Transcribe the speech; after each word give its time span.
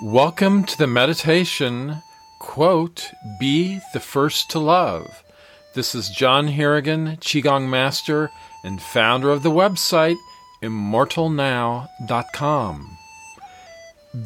Welcome 0.00 0.64
to 0.64 0.78
the 0.78 0.86
meditation, 0.86 2.02
quote, 2.40 3.10
Be 3.38 3.78
the 3.92 4.00
First 4.00 4.48
to 4.50 4.58
Love. 4.58 5.22
This 5.74 5.94
is 5.94 6.08
John 6.08 6.48
Harrigan, 6.48 7.18
Qigong 7.18 7.68
Master 7.68 8.30
and 8.64 8.80
founder 8.80 9.30
of 9.30 9.42
the 9.42 9.50
website 9.50 10.16
immortalnow.com. 10.62 12.98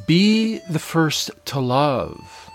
Be 0.06 0.60
the 0.70 0.78
first 0.78 1.32
to 1.46 1.60
love 1.60 2.50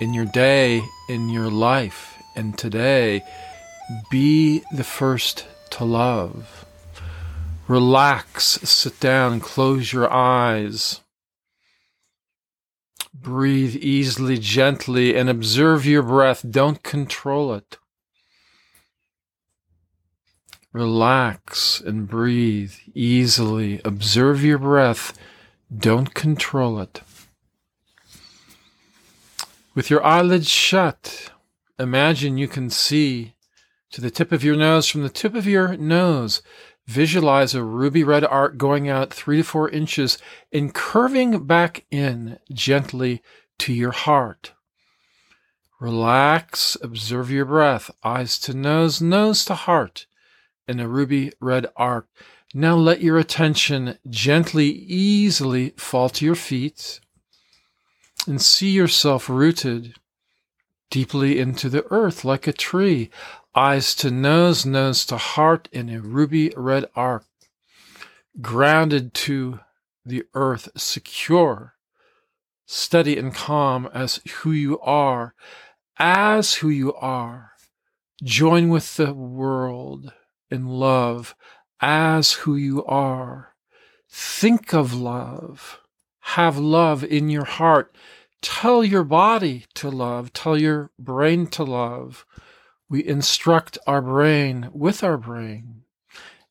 in 0.00 0.14
your 0.14 0.26
day, 0.26 0.82
in 1.08 1.28
your 1.28 1.50
life, 1.50 2.14
and 2.34 2.56
today. 2.56 3.22
Be 4.10 4.62
the 4.72 4.84
first 4.84 5.46
to 5.72 5.84
love. 5.84 6.64
Relax, 7.68 8.44
sit 8.44 8.98
down, 8.98 9.40
close 9.40 9.92
your 9.92 10.10
eyes. 10.12 11.00
Breathe 13.20 13.76
easily, 13.76 14.38
gently, 14.38 15.14
and 15.14 15.28
observe 15.28 15.84
your 15.84 16.02
breath. 16.02 16.44
Don't 16.48 16.82
control 16.82 17.52
it. 17.52 17.76
Relax 20.72 21.80
and 21.80 22.08
breathe 22.08 22.72
easily. 22.94 23.80
Observe 23.84 24.42
your 24.42 24.58
breath. 24.58 25.18
Don't 25.76 26.14
control 26.14 26.80
it. 26.80 27.02
With 29.74 29.90
your 29.90 30.04
eyelids 30.04 30.48
shut, 30.48 31.30
imagine 31.78 32.38
you 32.38 32.48
can 32.48 32.70
see 32.70 33.34
to 33.90 34.00
the 34.00 34.10
tip 34.10 34.32
of 34.32 34.42
your 34.42 34.56
nose. 34.56 34.88
From 34.88 35.02
the 35.02 35.08
tip 35.08 35.34
of 35.34 35.46
your 35.46 35.76
nose, 35.76 36.42
visualize 36.86 37.54
a 37.54 37.62
ruby 37.62 38.02
red 38.02 38.24
arc 38.24 38.56
going 38.56 38.88
out 38.88 39.12
three 39.12 39.38
to 39.38 39.42
four 39.42 39.68
inches 39.70 40.18
and 40.52 40.74
curving 40.74 41.46
back 41.46 41.84
in 41.90 42.38
gently 42.52 43.22
to 43.58 43.72
your 43.72 43.92
heart. 43.92 44.52
Relax, 45.80 46.76
observe 46.82 47.30
your 47.30 47.46
breath, 47.46 47.90
eyes 48.04 48.38
to 48.40 48.52
nose, 48.52 49.00
nose 49.00 49.44
to 49.46 49.54
heart 49.54 50.06
in 50.68 50.78
a 50.78 50.88
ruby 50.88 51.32
red 51.40 51.66
arc. 51.76 52.06
Now 52.52 52.74
let 52.74 53.00
your 53.00 53.16
attention 53.18 53.98
gently, 54.08 54.68
easily 54.68 55.70
fall 55.76 56.08
to 56.10 56.24
your 56.24 56.34
feet 56.34 57.00
and 58.26 58.42
see 58.42 58.70
yourself 58.70 59.28
rooted 59.28 59.94
deeply 60.90 61.38
into 61.38 61.68
the 61.68 61.86
earth 61.90 62.24
like 62.24 62.46
a 62.46 62.52
tree, 62.52 63.10
eyes 63.54 63.94
to 63.96 64.10
nose, 64.10 64.64
nose 64.64 65.04
to 65.06 65.16
heart 65.16 65.68
in 65.72 65.88
a 65.88 66.00
ruby 66.00 66.52
red 66.56 66.86
arc, 66.94 67.24
grounded 68.40 69.12
to 69.14 69.60
the 70.04 70.24
earth, 70.34 70.68
secure, 70.76 71.74
steady 72.66 73.18
and 73.18 73.34
calm 73.34 73.88
as 73.92 74.20
who 74.28 74.52
you 74.52 74.78
are, 74.80 75.34
as 75.98 76.54
who 76.54 76.68
you 76.68 76.94
are. 76.94 77.52
Join 78.22 78.68
with 78.68 78.96
the 78.96 79.12
world 79.12 80.12
in 80.50 80.66
love 80.66 81.34
as 81.80 82.32
who 82.32 82.54
you 82.54 82.84
are. 82.84 83.54
Think 84.08 84.72
of 84.72 84.92
love. 84.92 85.80
Have 86.20 86.58
love 86.58 87.02
in 87.02 87.28
your 87.28 87.44
heart. 87.44 87.94
Tell 88.42 88.84
your 88.84 89.04
body 89.04 89.66
to 89.74 89.88
love. 89.88 90.32
Tell 90.32 90.56
your 90.56 90.90
brain 90.98 91.46
to 91.48 91.64
love. 91.64 92.24
We 92.90 93.06
instruct 93.06 93.78
our 93.86 94.02
brain 94.02 94.68
with 94.74 95.02
our 95.02 95.16
brain, 95.16 95.84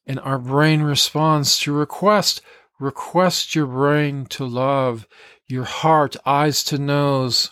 and 0.08 0.20
our 0.22 0.40
brain 0.40 0.82
responds 0.82 1.60
to 1.60 1.72
request. 1.72 2.42
Request 2.80 3.54
your 3.54 3.68
brain 3.68 4.26
to 4.28 4.46
love, 4.46 5.06
your 5.48 5.66
heart, 5.66 6.16
eyes 6.26 6.64
to 6.64 6.80
nose, 6.80 7.52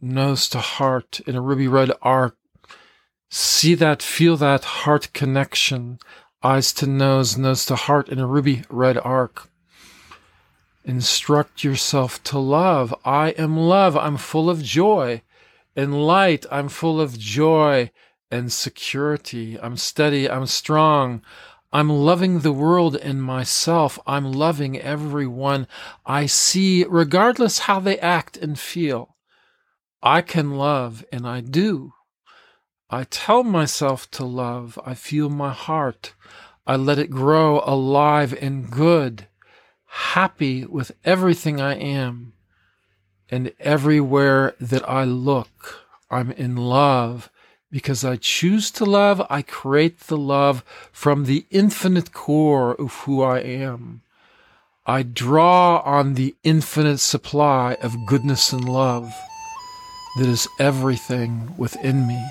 nose 0.00 0.48
to 0.48 0.58
heart 0.58 1.20
in 1.26 1.36
a 1.36 1.40
ruby 1.40 1.68
red 1.68 1.92
arc 2.02 2.36
See 3.36 3.74
that, 3.74 4.00
feel 4.00 4.36
that 4.36 4.62
heart 4.62 5.12
connection, 5.12 5.98
eyes 6.44 6.72
to 6.74 6.86
nose, 6.86 7.36
nose 7.36 7.66
to 7.66 7.74
heart 7.74 8.08
in 8.08 8.20
a 8.20 8.28
ruby 8.28 8.62
red 8.70 8.96
arc. 8.96 9.50
Instruct 10.84 11.64
yourself 11.64 12.22
to 12.22 12.38
love. 12.38 12.94
I 13.04 13.30
am 13.30 13.56
love. 13.56 13.96
I'm 13.96 14.18
full 14.18 14.48
of 14.48 14.62
joy 14.62 15.22
and 15.76 16.06
light. 16.06 16.46
I'm 16.50 16.68
full 16.68 17.00
of 17.00 17.18
joy 17.18 17.90
and 18.30 18.52
security. 18.52 19.58
I'm 19.58 19.76
steady. 19.76 20.28
I'm 20.28 20.46
strong. 20.46 21.22
I'm 21.72 21.88
loving 21.88 22.40
the 22.40 22.52
world 22.52 22.94
and 22.96 23.22
myself. 23.22 23.98
I'm 24.06 24.32
loving 24.32 24.78
everyone 24.78 25.66
I 26.06 26.26
see, 26.26 26.84
regardless 26.84 27.60
how 27.60 27.80
they 27.80 27.98
act 27.98 28.36
and 28.36 28.58
feel. 28.58 29.16
I 30.02 30.20
can 30.20 30.56
love, 30.56 31.04
and 31.10 31.26
I 31.26 31.40
do. 31.40 31.94
I 32.90 33.04
tell 33.04 33.42
myself 33.42 34.08
to 34.12 34.24
love. 34.24 34.78
I 34.86 34.94
feel 34.94 35.28
my 35.30 35.52
heart. 35.52 36.14
I 36.66 36.76
let 36.76 36.98
it 36.98 37.10
grow 37.10 37.60
alive 37.64 38.36
and 38.40 38.70
good, 38.70 39.26
happy 39.86 40.64
with 40.64 40.92
everything 41.04 41.60
I 41.60 41.74
am. 41.74 42.34
And 43.34 43.50
everywhere 43.58 44.54
that 44.60 44.88
I 44.88 45.02
look, 45.02 45.86
I'm 46.08 46.30
in 46.30 46.54
love. 46.54 47.30
Because 47.68 48.04
I 48.04 48.14
choose 48.14 48.70
to 48.70 48.84
love, 48.84 49.20
I 49.28 49.42
create 49.42 49.98
the 50.06 50.16
love 50.16 50.62
from 50.92 51.24
the 51.24 51.44
infinite 51.50 52.12
core 52.12 52.76
of 52.76 52.92
who 53.00 53.24
I 53.24 53.40
am. 53.40 54.02
I 54.86 55.02
draw 55.02 55.78
on 55.78 56.14
the 56.14 56.36
infinite 56.44 56.98
supply 56.98 57.76
of 57.82 58.06
goodness 58.06 58.52
and 58.52 58.68
love 58.68 59.12
that 60.16 60.28
is 60.28 60.46
everything 60.60 61.56
within 61.58 62.06
me 62.06 62.24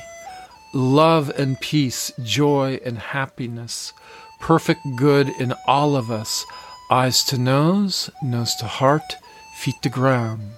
love 0.74 1.32
and 1.38 1.60
peace, 1.60 2.14
joy 2.24 2.80
and 2.86 2.98
happiness, 2.98 3.92
perfect 4.40 4.80
good 4.96 5.28
in 5.38 5.54
all 5.68 5.98
of 5.98 6.10
us, 6.10 6.46
eyes 6.90 7.26
to 7.26 7.38
nose, 7.38 8.10
nose 8.24 8.56
to 8.56 8.68
heart, 8.68 9.18
feet 9.60 9.76
to 9.82 9.90
ground. 9.90 10.54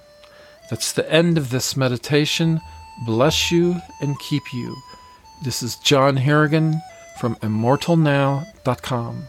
That's 0.70 0.94
the 0.94 1.10
end 1.12 1.38
of 1.38 1.50
this 1.50 1.78
meditation. 1.78 2.62
Bless 3.06 3.52
you 3.52 3.82
and 4.02 4.20
keep 4.20 4.54
you. 4.54 4.76
This 5.44 5.62
is 5.62 5.76
John 5.78 6.18
Harrigan 6.18 6.82
from 7.20 7.36
immortalnow.com. 7.38 9.28